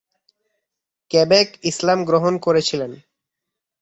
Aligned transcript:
Quebec 1.11 1.47
ইসলাম 1.63 1.99
গ্রহণ 2.05 2.33
করেছিলেন। 2.37 2.91